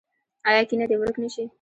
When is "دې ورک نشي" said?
0.89-1.43